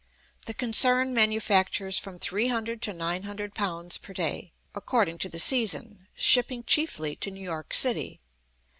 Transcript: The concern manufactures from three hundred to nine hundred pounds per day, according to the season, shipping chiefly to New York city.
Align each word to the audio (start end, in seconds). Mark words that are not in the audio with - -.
The 0.47 0.55
concern 0.55 1.13
manufactures 1.13 1.99
from 1.99 2.17
three 2.17 2.47
hundred 2.47 2.81
to 2.81 2.91
nine 2.91 3.21
hundred 3.21 3.53
pounds 3.53 3.99
per 3.99 4.13
day, 4.13 4.51
according 4.73 5.19
to 5.19 5.29
the 5.29 5.37
season, 5.37 6.07
shipping 6.15 6.63
chiefly 6.63 7.15
to 7.17 7.29
New 7.29 7.43
York 7.43 7.71
city. 7.75 8.19